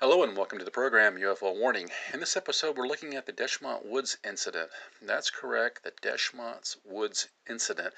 [0.00, 1.90] Hello and welcome to the program UFO Warning.
[2.14, 4.70] In this episode, we're looking at the Dechmont Woods incident.
[5.02, 7.92] That's correct, the Dechmont Woods incident.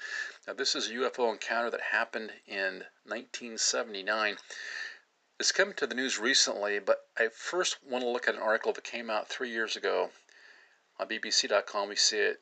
[0.47, 4.37] Now, this is a UFO encounter that happened in 1979.
[5.39, 8.73] It's come to the news recently, but I first want to look at an article
[8.73, 10.09] that came out three years ago
[10.99, 11.87] on BBC.com.
[11.87, 12.41] We see it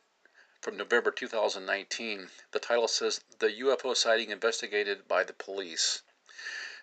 [0.61, 2.29] from November 2019.
[2.53, 6.03] The title says The UFO Sighting Investigated by the Police.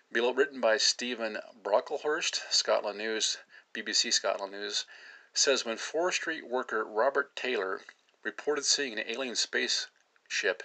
[0.09, 3.39] Below, written by Steven Brocklehurst, Scotland News,
[3.73, 4.85] BBC Scotland News,
[5.33, 7.81] says when forestry worker Robert Taylor
[8.23, 10.63] reported seeing an alien spaceship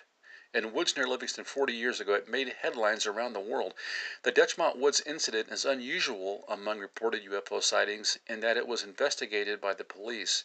[0.54, 3.74] in woods near Livingston 40 years ago, it made headlines around the world.
[4.22, 9.60] The Dechmont Woods incident is unusual among reported UFO sightings in that it was investigated
[9.60, 10.44] by the police.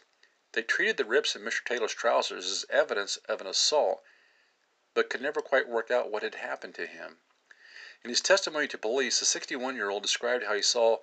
[0.53, 1.63] They treated the rips in Mr.
[1.63, 4.03] Taylor's trousers as evidence of an assault,
[4.95, 7.19] but could never quite work out what had happened to him.
[8.03, 10.99] In his testimony to police, the 61 year old described how he saw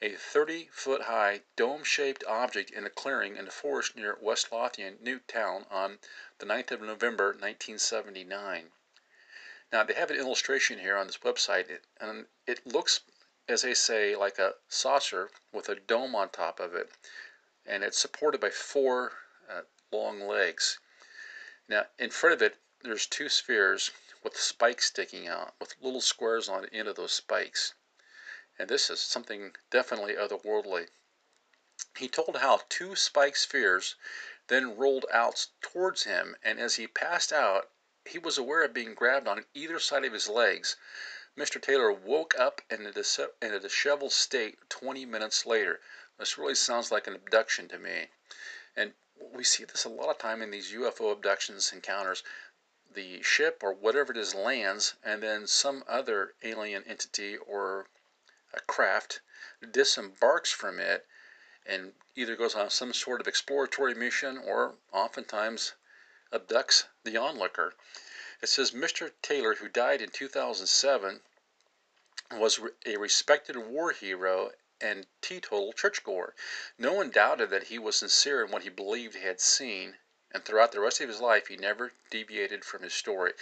[0.00, 4.52] a 30 foot high dome shaped object in a clearing in the forest near West
[4.52, 5.98] Lothian, Newtown, on
[6.38, 8.70] the 9th of November 1979.
[9.72, 13.00] Now, they have an illustration here on this website, and it looks,
[13.48, 16.92] as they say, like a saucer with a dome on top of it,
[17.64, 19.18] and it's supported by four
[19.50, 20.78] uh, long legs.
[21.68, 23.90] Now, in front of it, there's two spheres
[24.26, 27.74] with spikes sticking out, with little squares on the end of those spikes.
[28.58, 30.88] And this is something definitely otherworldly.
[31.96, 33.94] He told how two spike spheres
[34.48, 37.70] then rolled out towards him, and as he passed out,
[38.04, 40.74] he was aware of being grabbed on either side of his legs.
[41.38, 41.62] Mr.
[41.62, 42.92] Taylor woke up in a,
[43.40, 45.80] in a disheveled state 20 minutes later.
[46.18, 48.10] This really sounds like an abduction to me.
[48.74, 48.94] And
[49.32, 52.22] we see this a lot of time in these UFO abductions encounters.
[52.96, 57.88] The ship or whatever it is lands, and then some other alien entity or
[58.54, 59.20] a craft
[59.70, 61.06] disembarks from it
[61.66, 65.74] and either goes on some sort of exploratory mission or oftentimes
[66.32, 67.74] abducts the onlooker.
[68.40, 69.12] It says Mr.
[69.20, 71.20] Taylor, who died in 2007,
[72.32, 76.34] was a respected war hero and teetotal churchgoer.
[76.78, 79.98] No one doubted that he was sincere in what he believed he had seen,
[80.36, 83.32] and throughout the rest of his life, he never deviated from his story.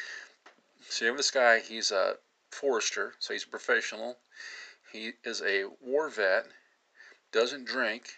[0.88, 2.18] So, you have this guy, he's a
[2.52, 4.20] forester, so he's a professional.
[4.92, 6.46] He is a war vet,
[7.32, 8.14] doesn't drink.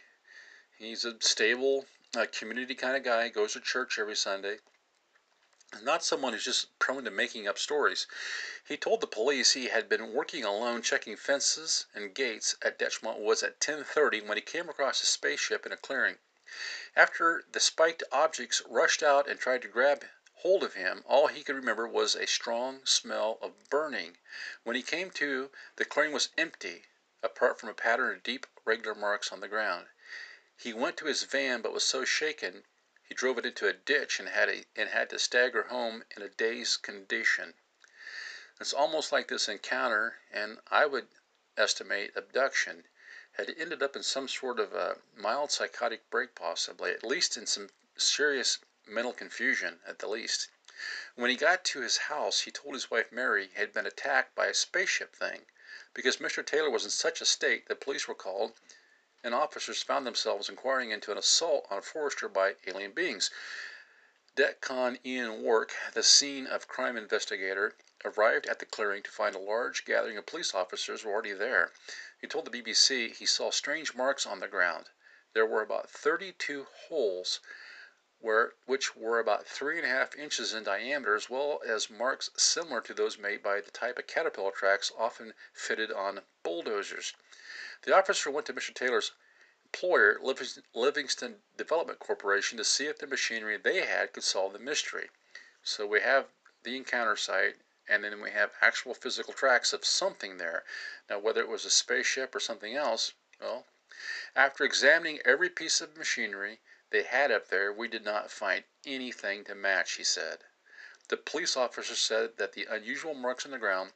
[0.76, 4.58] He's a stable, uh, community kind of guy, goes to church every Sunday.
[5.82, 8.06] Not someone who's just prone to making up stories.
[8.68, 13.20] He told the police he had been working alone checking fences and gates at Dechmont
[13.20, 16.18] Woods at 10:30 when he came across a spaceship in a clearing.
[16.94, 21.42] After the spiked objects rushed out and tried to grab hold of him, all he
[21.42, 24.18] could remember was a strong smell of burning.
[24.62, 26.84] When he came to, the clearing was empty,
[27.20, 29.88] apart from a pattern of deep, regular marks on the ground.
[30.56, 32.64] He went to his van, but was so shaken
[33.02, 36.22] he drove it into a ditch and had, a, and had to stagger home in
[36.22, 37.54] a dazed condition.
[38.60, 41.08] It's almost like this encounter, and I would
[41.56, 42.86] estimate abduction,
[43.36, 47.46] had ended up in some sort of a mild psychotic break, possibly, at least in
[47.46, 50.48] some serious mental confusion, at the least.
[51.14, 54.34] When he got to his house, he told his wife Mary he had been attacked
[54.34, 55.46] by a spaceship thing.
[55.92, 56.44] Because Mr.
[56.44, 58.54] Taylor was in such a state, the police were called,
[59.22, 63.30] and officers found themselves inquiring into an assault on a forester by alien beings.
[64.36, 67.74] Detcon Ian Wark, the scene of crime investigator,
[68.04, 71.72] arrived at the clearing to find a large gathering of police officers already there.
[72.18, 74.88] He told the BBC he saw strange marks on the ground.
[75.34, 77.40] There were about 32 holes
[78.20, 82.30] where, which were about three and a half inches in diameter, as well as marks
[82.34, 87.12] similar to those made by the type of caterpillar tracks often fitted on bulldozers.
[87.82, 88.72] The officer went to Mr.
[88.72, 89.12] Taylor's
[89.66, 90.18] employer,
[90.72, 95.10] Livingston Development Corporation, to see if the machinery they had could solve the mystery.
[95.62, 96.32] So we have
[96.62, 97.56] the encounter site,
[97.88, 100.64] and then we have actual physical tracks of something there.
[101.08, 103.66] Now, whether it was a spaceship or something else, well,
[104.34, 106.60] after examining every piece of machinery
[106.90, 110.44] they had up there, we did not find anything to match, he said.
[111.08, 113.92] The police officer said that the unusual marks on the ground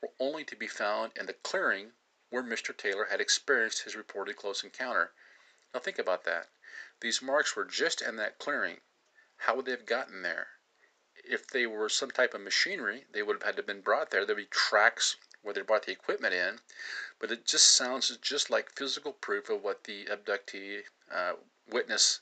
[0.00, 1.92] were only to be found in the clearing
[2.30, 2.76] where Mr.
[2.76, 5.12] Taylor had experienced his reported close encounter.
[5.72, 6.48] Now think about that.
[7.00, 8.80] These marks were just in that clearing.
[9.36, 10.53] How would they have gotten there?
[11.26, 14.10] If they were some type of machinery, they would have had to have been brought
[14.10, 14.26] there.
[14.26, 16.60] There'd be tracks where they brought the equipment in,
[17.18, 21.36] but it just sounds just like physical proof of what the abductee uh,
[21.66, 22.20] witness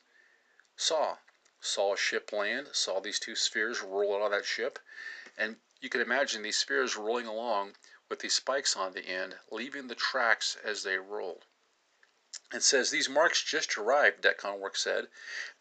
[0.77, 1.19] saw.
[1.61, 4.79] Saw a ship land, saw these two spheres roll out of that ship,
[5.37, 7.77] and you can imagine these spheres rolling along
[8.09, 11.45] with these spikes on the end, leaving the tracks as they rolled.
[12.55, 15.09] It says these marks just arrived, Detcon said.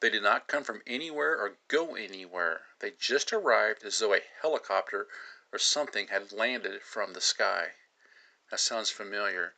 [0.01, 2.65] They did not come from anywhere or go anywhere.
[2.79, 5.07] They just arrived as though a helicopter
[5.53, 7.75] or something had landed from the sky.
[8.49, 9.55] That sounds familiar.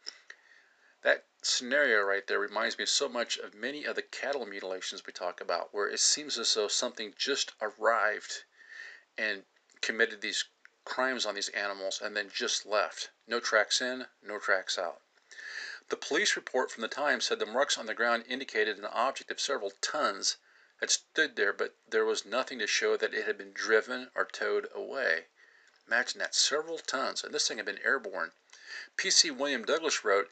[1.02, 5.12] That scenario right there reminds me so much of many of the cattle mutilations we
[5.12, 8.44] talk about, where it seems as though something just arrived
[9.18, 9.46] and
[9.82, 10.46] committed these
[10.86, 13.10] crimes on these animals and then just left.
[13.28, 15.02] No tracks in, no tracks out.
[15.90, 19.30] The police report from the Times said the marks on the ground indicated an object
[19.32, 20.38] of several tons
[20.80, 24.24] had stood there, but there was nothing to show that it had been driven or
[24.24, 25.28] towed away.
[25.86, 28.32] Imagine that, several tons, and this thing had been airborne.
[28.96, 29.30] P.C.
[29.30, 30.32] William Douglas wrote,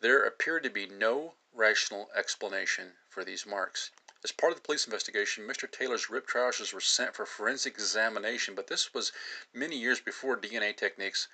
[0.00, 3.90] There appeared to be no rational explanation for these marks.
[4.24, 5.70] As part of the police investigation, Mr.
[5.70, 9.12] Taylor's ripped trousers were sent for forensic examination, but this was
[9.52, 11.28] many years before DNA techniques,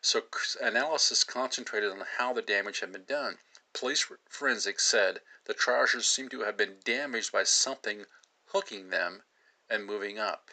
[0.00, 0.26] so
[0.60, 3.38] analysis concentrated on how the damage had been done.
[3.72, 8.04] Police forensics said the trousers seemed to have been damaged by something
[8.46, 9.22] hooking them
[9.70, 10.50] and moving up.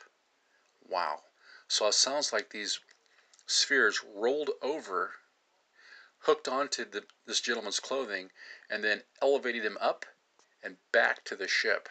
[0.87, 1.23] Wow.
[1.67, 2.79] So it sounds like these
[3.47, 5.15] spheres rolled over,
[6.19, 8.31] hooked onto the, this gentleman's clothing,
[8.69, 10.05] and then elevated him up
[10.63, 11.89] and back to the ship.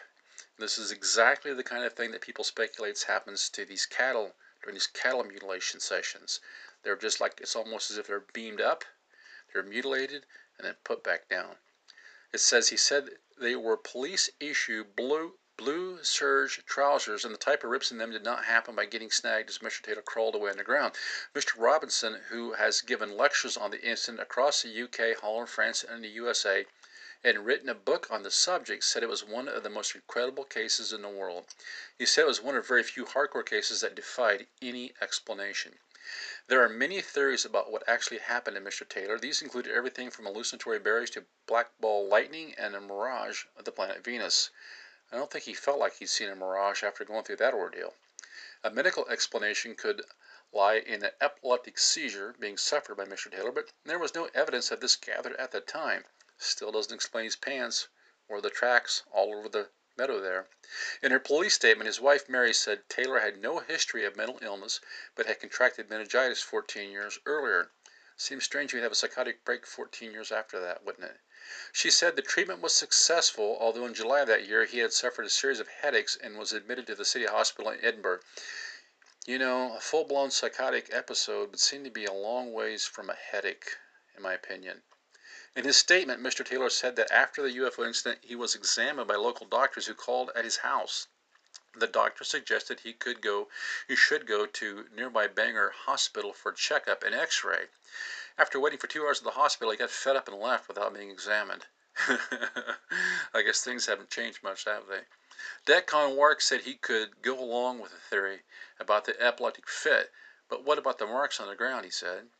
[0.59, 4.75] This is exactly the kind of thing that people speculate happens to these cattle during
[4.75, 6.41] these cattle mutilation sessions.
[6.83, 8.85] They're just like it's almost as if they're beamed up,
[9.53, 10.27] they're mutilated,
[10.57, 11.57] and then put back down.
[12.33, 17.65] It says he said they were police issue blue blue serge trousers, and the type
[17.65, 19.83] of rips in them did not happen by getting snagged as Mr.
[19.83, 20.95] Taylor crawled away on the ground.
[21.35, 21.59] Mr.
[21.59, 26.09] Robinson, who has given lectures on the incident across the UK, Holland, France, and the
[26.09, 26.65] USA,
[27.23, 30.45] and written a book on the subject, said it was one of the most incredible
[30.45, 31.45] cases in the world.
[31.99, 35.79] He said it was one of very few hardcore cases that defied any explanation.
[36.47, 38.89] There are many theories about what actually happened to Mr.
[38.89, 39.19] Taylor.
[39.19, 43.73] These included everything from hallucinatory berries to black ball lightning and a mirage of the
[43.73, 44.51] planet Venus.
[45.13, 47.95] I don't think he felt like he'd seen a mirage after going through that ordeal.
[48.65, 50.05] A medical explanation could
[50.53, 53.31] lie in an epileptic seizure being suffered by Mr.
[53.31, 56.07] Taylor, but there was no evidence of this gathered at the time.
[56.43, 57.89] Still doesn't explain his pants
[58.27, 60.49] or the tracks all over the meadow there.
[61.03, 64.81] In her police statement, his wife Mary said Taylor had no history of mental illness,
[65.15, 67.71] but had contracted meningitis 14 years earlier.
[68.17, 71.21] Seems strange he'd have a psychotic break 14 years after that, wouldn't it?
[71.73, 75.27] She said the treatment was successful, although in July of that year he had suffered
[75.27, 78.21] a series of headaches and was admitted to the city hospital in Edinburgh.
[79.27, 83.11] You know, a full blown psychotic episode would seem to be a long ways from
[83.11, 83.77] a headache,
[84.17, 84.83] in my opinion.
[85.56, 86.44] In his statement, Mr.
[86.44, 90.31] Taylor said that after the UFO incident he was examined by local doctors who called
[90.37, 91.08] at his house.
[91.75, 93.49] The doctor suggested he could go
[93.88, 97.69] he should go to nearby Bangour Hospital for checkup and x-ray.
[98.38, 100.95] After waiting for two hours at the hospital, he got fed up and left without
[100.95, 101.66] being examined.
[103.35, 105.02] I guess things haven't changed much, have they?
[105.66, 108.45] Detcon Wark said he could go along with the theory
[108.78, 110.12] about the epileptic fit,
[110.49, 112.30] but what about the marks on the ground, he said.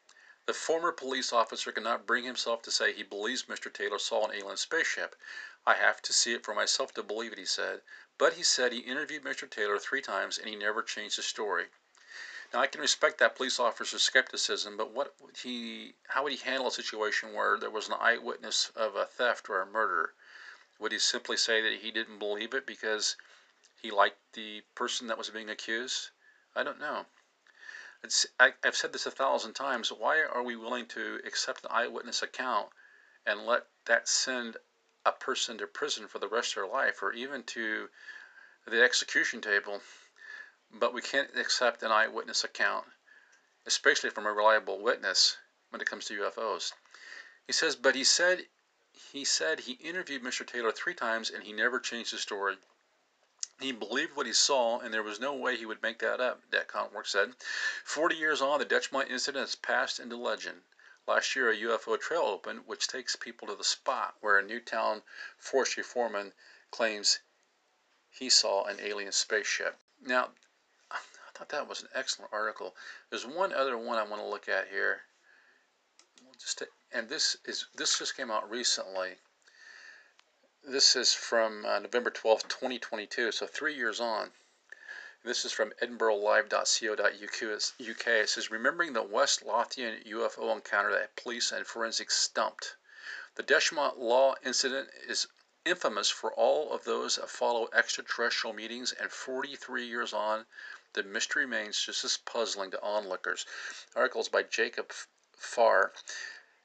[0.51, 3.73] The former police officer cannot bring himself to say he believes Mr.
[3.73, 5.15] Taylor saw an alien spaceship.
[5.65, 7.83] I have to see it for myself to believe it, he said.
[8.19, 9.49] But he said he interviewed Mr.
[9.49, 11.69] Taylor three times and he never changed his story.
[12.53, 16.39] Now I can respect that police officer's skepticism, but what would he how would he
[16.39, 20.15] handle a situation where there was an eyewitness of a theft or a murder?
[20.81, 23.17] Would he simply say that he didn't believe it because
[23.81, 26.11] he liked the person that was being accused?
[26.57, 27.07] I don't know.
[28.03, 29.93] It's, I, have said this a thousand times.
[29.93, 32.71] Why are we willing to accept an eyewitness account
[33.27, 34.57] and let that send
[35.05, 37.91] a person to prison for the rest of their life or even to
[38.67, 39.83] the execution table?
[40.71, 42.87] But we can't accept an eyewitness account,
[43.67, 45.37] especially from a reliable witness
[45.69, 46.73] when it comes to UFOs.
[47.47, 48.47] He says, but he said
[49.13, 50.47] he said he interviewed Mr.
[50.47, 52.57] Taylor three times and he never changed his story.
[53.61, 56.51] He believed what he saw, and there was no way he would make that up,
[56.51, 57.37] Detcon Wark said.
[57.85, 60.63] Forty years on, the Dechmont incident has passed into legend.
[61.07, 65.03] Last year, a UFO trail opened, which takes people to the spot where a Newtown
[65.37, 66.33] forestry foreman
[66.71, 67.19] claims
[68.09, 69.79] he saw an alien spaceship.
[70.01, 70.33] Now,
[70.91, 70.99] I
[71.35, 72.75] thought that was an excellent article.
[73.11, 75.03] There's one other one I want to look at here.
[76.39, 76.63] Just
[76.93, 79.19] and this is this just came out recently.
[80.71, 84.31] This is from uh, November 12th, 2022, so three years on.
[85.25, 88.07] This is from edinburghlive.co.uk.
[88.07, 92.77] It says, Remembering the West Lothian UFO encounter that police and forensics stumped.
[93.35, 95.27] The Dechmont Law incident is
[95.65, 100.47] infamous for all of those that follow extraterrestrial meetings, and 43 years on,
[100.93, 103.45] the mystery remains just as puzzling to onlookers.
[103.97, 104.93] Articles by Jacob
[105.37, 105.93] Farr,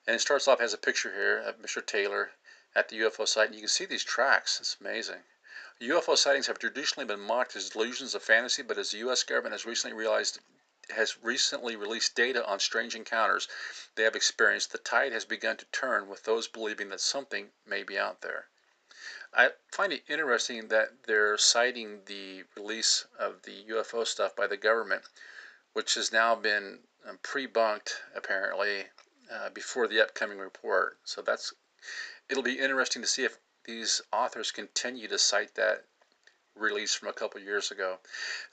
[0.05, 1.83] and it starts off has a picture here of Mr.
[1.83, 2.33] Taylor
[2.75, 4.59] at the UFO site, and you can see these tracks.
[4.59, 5.23] It's amazing.
[5.81, 9.23] UFO sightings have traditionally been mocked as delusions of fantasy, but as the U.S.
[9.23, 10.39] government has recently realized
[10.91, 13.47] has recently released data on strange encounters
[13.95, 17.81] they have experienced, the tide has begun to turn with those believing that something may
[17.81, 18.47] be out there.
[19.33, 24.57] I find it interesting that they're citing the release of the UFO stuff by the
[24.57, 25.03] government,
[25.73, 28.85] which has now been um, pre-bunked apparently
[29.31, 30.99] uh, before the upcoming report.
[31.03, 31.53] So that's
[32.29, 35.85] it'll be interesting to see if these authors continue to cite that
[36.55, 37.99] release from a couple years ago.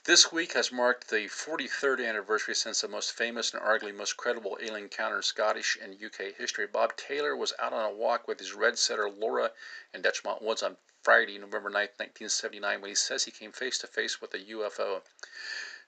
[0.03, 4.57] This week has marked the 43rd anniversary since the most famous and arguably most credible
[4.61, 6.67] alien encounter in Scottish and UK history.
[6.67, 9.51] Bob Taylor was out on a walk with his red setter Laura
[9.93, 13.87] in Dechmont Woods on Friday, November 9, 1979, when he says he came face to
[13.87, 15.01] face with a UFO.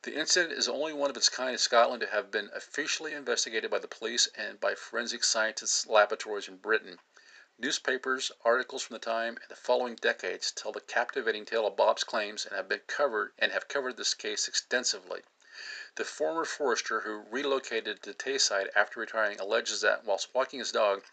[0.04, 3.70] The incident is only one of its kind in Scotland to have been officially investigated
[3.70, 7.00] by the police and by forensic scientists' laboratories in Britain.
[7.58, 12.04] Newspapers, articles from the time, and the following decades tell the captivating tale of Bob's
[12.04, 15.24] claims and have been covered and have covered this case extensively.
[15.96, 21.06] The former forester who relocated to Tayside after retiring alleges that whilst walking his dog,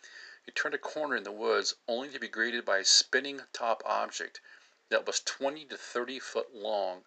[0.44, 3.80] he turned a corner in the woods only to be greeted by a spinning top
[3.87, 4.40] object
[4.88, 7.04] that was 20 to 30 foot long.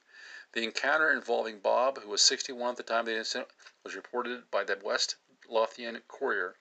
[0.54, 3.50] The encounter involving Bob, who was 61 at the time of the incident,
[3.84, 5.18] was reported by the West
[5.50, 6.56] Lothian Courier.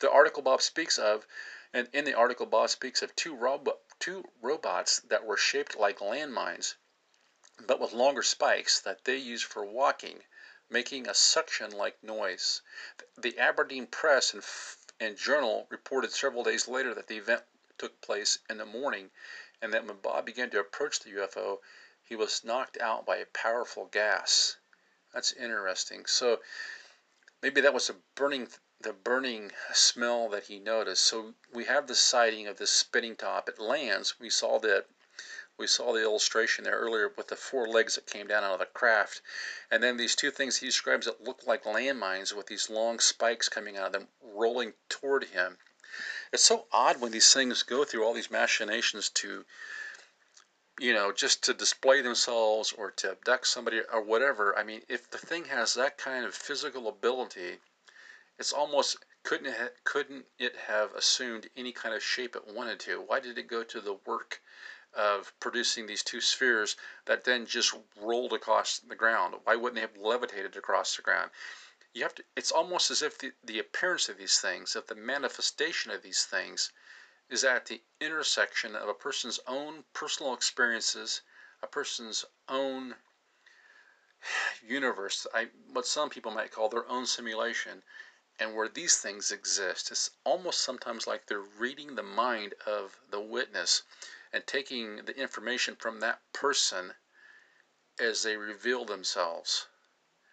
[0.00, 1.26] The article Bob speaks of
[1.72, 3.38] and in the article, Bob speaks of two,
[4.00, 6.74] two robots that were shaped like landmines,
[7.60, 10.24] but with longer spikes that they used for walking,
[10.68, 12.62] making a suction like noise.
[13.16, 14.44] The Aberdeen Press and,
[14.98, 17.44] and Journal reported several days later that the event
[17.78, 19.10] took place in the morning
[19.62, 21.60] and that when Bob began to approach the UFO,
[22.02, 24.56] he was knocked out by a powerful gas.
[25.14, 26.06] That's interesting.
[26.06, 26.40] So
[27.42, 28.48] maybe that was a burning
[28.82, 31.04] the burning smell that he noticed.
[31.04, 33.48] So we have the sighting of this spinning top.
[33.48, 34.18] It lands.
[34.18, 34.86] We saw that.
[35.58, 38.60] We saw the illustration there earlier with the four legs that came down out of
[38.60, 39.20] the craft.
[39.70, 43.50] And then these two things he describes that look like landmines with these long spikes
[43.50, 45.58] coming out of them rolling toward him.
[46.32, 49.44] It's so odd when these things go through all these machinations to,
[50.78, 54.56] you know, just to display themselves or to abduct somebody or whatever.
[54.56, 57.58] I mean, if the thing has that kind of physical ability,
[58.40, 63.02] it's almost couldn't it, couldn't it have assumed any kind of shape it wanted to?
[63.02, 64.40] Why did it go to the work
[64.94, 69.34] of producing these two spheres that then just rolled across the ground?
[69.44, 71.30] Why wouldn't they have levitated across the ground?
[71.92, 72.24] You have to.
[72.34, 76.24] It's almost as if the, the appearance of these things, that the manifestation of these
[76.24, 76.72] things,
[77.28, 81.20] is at the intersection of a person's own personal experiences,
[81.62, 82.94] a person's own
[84.62, 87.82] universe, I, what some people might call their own simulation,
[88.40, 89.90] and where these things exist.
[89.90, 93.82] It's almost sometimes like they're reading the mind of the witness
[94.32, 96.94] and taking the information from that person
[97.98, 99.66] as they reveal themselves.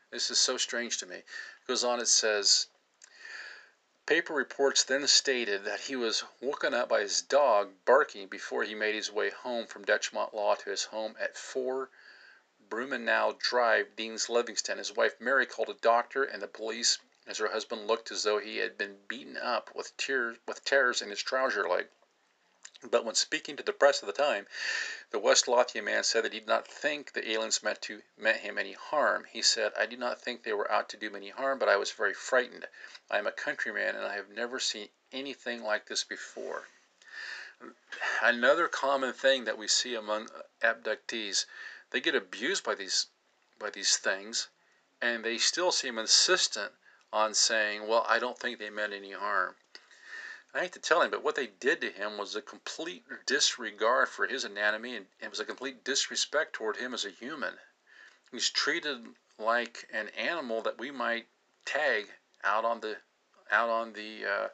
[0.10, 1.18] This is so strange to me.
[1.18, 1.26] It
[1.68, 2.68] goes on, it says,
[4.06, 8.74] Paper reports then stated that he was woken up by his dog barking before he
[8.74, 11.90] made his way home from Dechmont Law to his home at 4
[12.70, 14.78] Brumanel Drive, Deans Livingston.
[14.78, 18.38] His wife Mary called a doctor and the police as her husband looked as though
[18.40, 21.90] he had been beaten up with tears with tears in his trouser leg.
[22.82, 24.48] But when speaking to the press at the time,
[25.10, 28.40] the West Lothian man said that he did not think the aliens meant to meant
[28.40, 29.26] him any harm.
[29.26, 31.68] He said, "I did not think they were out to do me any harm, but
[31.68, 32.70] I was very frightened.
[33.10, 36.70] I am a countryman, and I have never seen anything like this before."
[38.22, 40.30] Another common thing that we see among
[40.62, 41.46] abductees,
[41.90, 43.08] they get abused by these
[43.60, 44.48] by these things,
[45.02, 46.74] and they still seem insistent
[47.12, 49.56] on saying, well, I don't think they meant any harm.
[50.54, 54.10] I hate to tell him, but what they did to him was a complete disregard
[54.10, 57.54] for his anatomy and it was a complete disrespect toward him as a human.
[58.32, 59.06] He's treated
[59.38, 61.28] like an animal that we might
[61.66, 62.08] tag
[62.44, 62.98] out on the
[63.52, 64.48] out on the uh,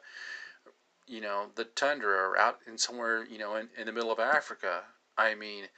[1.06, 4.18] you know the tundra or out in somewhere you know in, in the middle of
[4.18, 4.82] Africa.
[5.16, 5.68] I mean,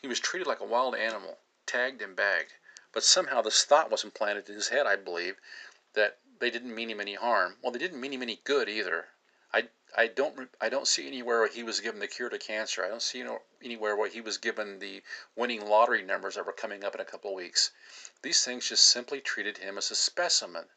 [0.00, 2.52] he was treated like a wild animal, tagged and bagged.
[2.92, 5.36] But somehow this thought was implanted in his head, I believe,
[5.94, 7.58] that they didn't mean him any harm.
[7.62, 9.08] Well, they didn't mean him any good either.
[9.52, 12.82] I, I don't I don't see anywhere where he was given the cure to cancer.
[12.82, 13.22] I don't see
[13.62, 15.02] anywhere where he was given the
[15.36, 17.70] winning lottery numbers that were coming up in a couple of weeks.
[18.22, 20.70] These things just simply treated him as a specimen.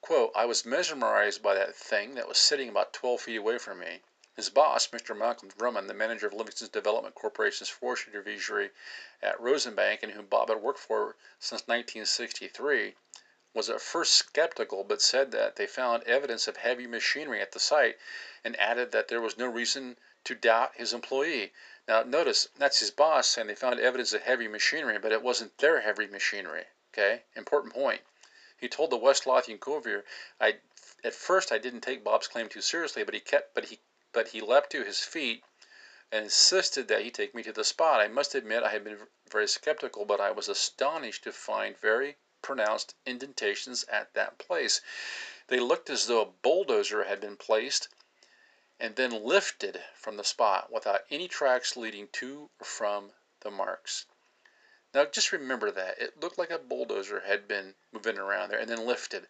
[0.00, 3.78] Quote, I was mesmerized by that thing that was sitting about 12 feet away from
[3.78, 4.02] me.
[4.36, 5.16] His boss, Mr.
[5.16, 8.70] Malcolm Drummond, the manager of Livingston Development Corporation's forestry division
[9.22, 12.96] at Rosenbank and whom Bob had worked for since 1963,
[13.56, 17.58] was at first skeptical but said that they found evidence of heavy machinery at the
[17.58, 17.98] site
[18.44, 21.54] and added that there was no reason to doubt his employee.
[21.88, 25.56] Now, notice that's his boss saying they found evidence of heavy machinery, but it wasn't
[25.56, 26.66] their heavy machinery.
[26.92, 28.02] Okay, important point.
[28.58, 30.04] He told the West Lothian Courier,
[30.38, 30.60] "I
[31.02, 33.80] at first I didn't take Bob's claim too seriously, but he kept, but he,
[34.12, 35.42] but he leapt to his feet
[36.12, 38.00] and insisted that he take me to the spot.
[38.00, 42.16] I must admit I had been very skeptical, but I was astonished to find very
[42.46, 44.80] pronounced indentations at that place.
[45.48, 47.88] They looked as though a bulldozer had been placed
[48.78, 53.10] and then lifted from the spot without any tracks leading to or from
[53.40, 54.06] the marks.
[54.94, 55.98] Now just remember that.
[55.98, 59.26] It looked like a bulldozer had been moving around there and then lifted.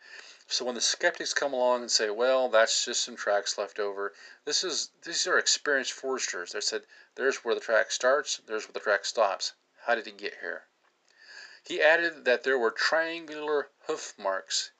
[0.46, 4.12] So when the skeptics come along and say, well, that's just some tracks left over,
[4.44, 6.52] this is these are experienced foresters.
[6.52, 6.82] They said,
[7.14, 9.54] there's where the track starts, there's where the track stops.
[9.86, 10.64] How did it get here?
[11.68, 14.70] He added that there were triangular hoof marks.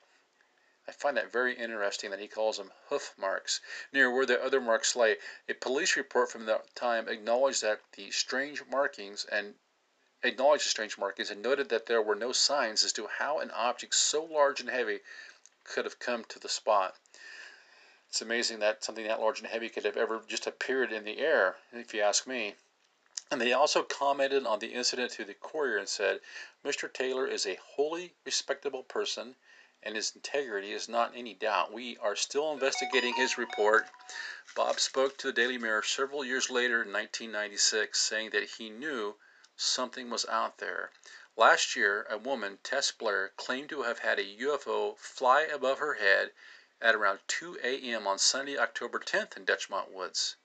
[0.87, 3.59] I find that very interesting that he calls them hoof marks
[3.91, 5.17] near where the other marks lay.
[5.49, 9.55] A police report from that time acknowledged that the strange markings and
[10.23, 13.51] acknowledged the strange markings and noted that there were no signs as to how an
[13.51, 15.01] object so large and heavy
[15.65, 16.95] could have come to the spot.
[18.07, 21.19] It's amazing that something that large and heavy could have ever just appeared in the
[21.19, 22.55] air, if you ask me.
[23.29, 26.21] And they also commented on the incident to the Courier and said,
[26.63, 26.91] Mr.
[26.91, 29.35] Taylor is a wholly respectable person
[29.83, 31.71] and his integrity is not in any doubt.
[31.71, 33.87] We are still investigating his report.
[34.55, 39.17] Bob spoke to the Daily Mirror several years later in 1996 saying that he knew
[39.55, 40.91] something was out there.
[41.35, 45.95] Last year, a woman, Tess Blair, claimed to have had a UFO fly above her
[45.95, 46.31] head
[46.81, 48.07] at around 2 a.m.
[48.07, 50.37] on Sunday, October 10th in Dechmont Woods.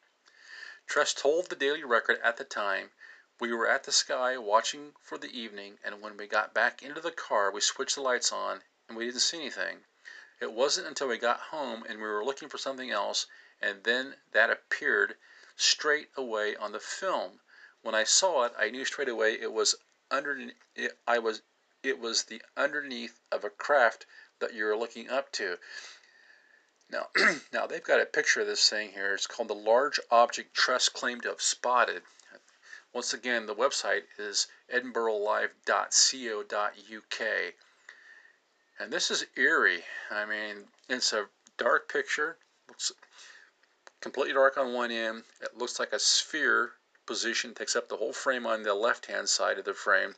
[0.89, 2.91] Tress told the Daily Record at the time,
[3.39, 7.01] "We were at the sky watching for the evening, and when we got back into
[7.01, 9.85] the car we switched the lights on and we didn't see anything.
[10.41, 13.29] It wasn't until we got home and we were looking for something else
[13.61, 15.19] and then that appeared
[15.55, 17.43] straight away on the film.
[17.83, 19.77] When I saw it I knew straight away it was
[20.11, 20.51] under
[21.07, 21.43] I was
[21.85, 24.05] it was the underneath of a craft
[24.41, 25.61] that you're looking up to.
[26.93, 27.09] Now,
[27.53, 29.15] now they've got a picture of this thing here.
[29.15, 32.03] It's called the Large Object Tress Claimed to Have Spotted.
[32.93, 37.55] Once again, the website is edinburghlive.co.uk.
[38.79, 39.85] And this is eerie.
[40.11, 42.37] I mean, it's a dark picture.
[42.69, 42.93] Looks
[44.01, 45.25] completely dark on one end.
[45.41, 46.75] It looks like a sphere
[47.07, 50.15] position takes up the whole frame on the left-hand side of the frame.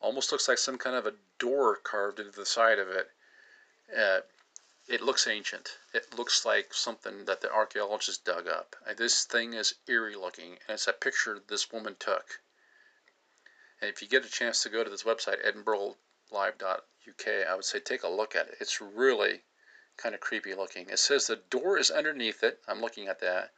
[0.00, 3.10] Almost looks like some kind of a door carved into the side of it.
[3.96, 4.20] Uh,
[4.88, 5.78] it looks ancient.
[5.94, 8.74] It looks like something that the archaeologists dug up.
[8.96, 12.40] This thing is eerie looking, and it's a picture this woman took.
[13.80, 17.78] And if you get a chance to go to this website, edinburghlive.uk, I would say
[17.78, 18.56] take a look at it.
[18.60, 19.42] It's really
[19.96, 20.88] kind of creepy looking.
[20.88, 22.60] It says the door is underneath it.
[22.66, 23.52] I'm looking at that.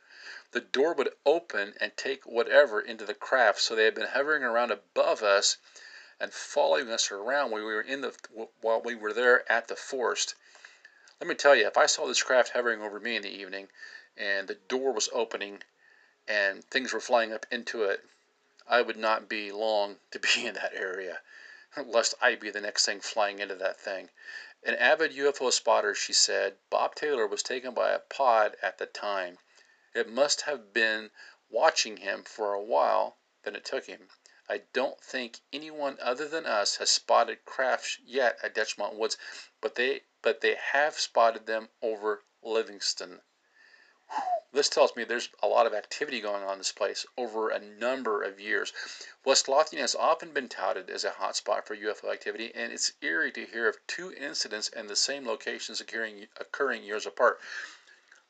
[0.52, 4.42] The door would open and take whatever into the craft, so they had been hovering
[4.42, 5.58] around above us
[6.20, 8.14] and following us around while we were in the
[8.60, 10.34] while we were there at the forest.
[11.20, 13.70] Let me tell you, if I saw this craft hovering over me in the evening
[14.16, 15.62] and the door was opening
[16.26, 18.04] and things were flying up into it,
[18.66, 21.22] I would not be long to be in that area,
[21.76, 24.10] lest I be the next thing flying into that thing.
[24.64, 28.86] An avid UFO spotter, she said, Bob Taylor was taken by a pod at the
[28.86, 29.38] time.
[29.94, 31.12] It must have been
[31.48, 34.08] watching him for a while, then it took him.
[34.46, 39.16] I don't think anyone other than us has spotted crafts yet at Dechmont Woods,
[39.62, 43.22] but they but they have spotted them over Livingston.
[44.52, 47.58] This tells me there's a lot of activity going on in this place over a
[47.58, 48.74] number of years.
[49.24, 53.32] West Lothian has often been touted as a hotspot for UFO activity, and it's eerie
[53.32, 57.40] to hear of two incidents in the same locations occurring, occurring years apart.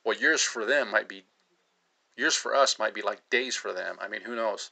[0.05, 1.27] Well, years for them might be,
[2.17, 3.99] years for us might be like days for them.
[4.01, 4.71] I mean, who knows?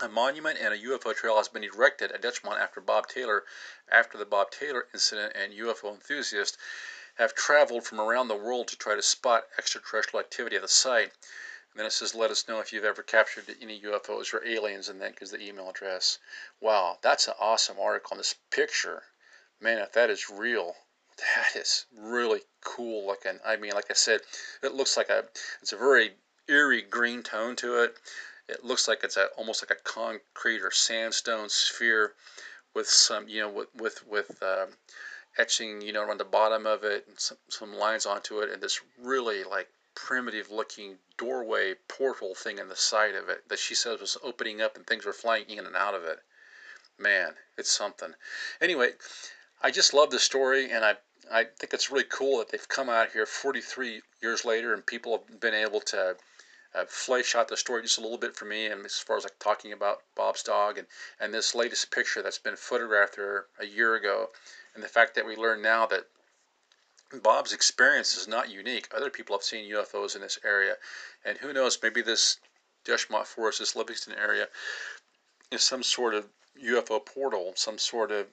[0.00, 3.44] A monument and a UFO trail has been erected at Dechmont after Bob Taylor,
[3.90, 6.56] after the Bob Taylor incident, and UFO enthusiasts
[7.16, 11.10] have traveled from around the world to try to spot extraterrestrial activity at the site.
[11.10, 14.88] And then it says, let us know if you've ever captured any UFOs or aliens,
[14.88, 16.20] and then gives the email address.
[16.60, 18.12] Wow, that's an awesome article.
[18.12, 19.02] And this picture,
[19.60, 20.76] man, if that is real,
[21.18, 23.40] that is really cool looking.
[23.44, 24.20] I mean, like I said,
[24.62, 25.24] it looks like a
[25.60, 26.14] it's a very
[26.46, 27.96] eerie green tone to it.
[28.48, 32.14] It looks like it's a, almost like a concrete or sandstone sphere
[32.74, 34.68] with some, you know, with with with um,
[35.38, 38.62] etching, you know, on the bottom of it and some, some lines onto it, and
[38.62, 43.74] this really like primitive looking doorway portal thing in the side of it that she
[43.74, 46.20] says was opening up and things were flying in and out of it.
[46.98, 48.14] Man, it's something.
[48.60, 48.92] Anyway,
[49.62, 50.96] I just love the story, and I
[51.30, 55.18] I think it's really cool that they've come out here 43 years later and people
[55.18, 56.16] have been able to
[56.78, 58.66] uh, flesh out the story just a little bit for me.
[58.66, 60.86] And as far as like talking about Bob's dog and,
[61.20, 64.30] and this latest picture that's been photographed there a year ago,
[64.74, 66.06] and the fact that we learn now that
[67.22, 68.88] Bob's experience is not unique.
[68.94, 70.76] Other people have seen UFOs in this area,
[71.24, 72.38] and who knows, maybe this
[72.84, 74.48] Dechmont Forest, this Livingston area,
[75.50, 76.26] is some sort of
[76.62, 78.26] UFO portal, some sort of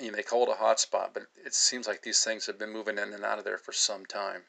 [0.00, 2.72] you know, they call it a hotspot, but it seems like these things have been
[2.72, 4.42] moving in and out of there for some time.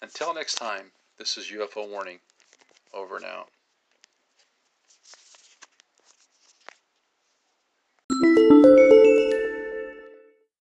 [0.00, 2.18] Until next time, this is UFO Warning.
[2.94, 3.48] Over and out.